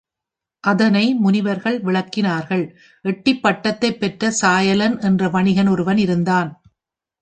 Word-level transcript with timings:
அதனை 0.63 1.13
முனிவர்கள் 1.13 1.81
விளக்கினார்கள் 1.81 2.63
எட்டிப் 3.05 3.41
பட்டத்தைப் 3.43 3.99
பெற்ற 3.99 4.31
சாயலன் 4.31 4.99
என்ற 4.99 5.29
வணிகன் 5.29 5.67
ஒருவன் 5.67 5.97
இருந்தான். 5.97 6.61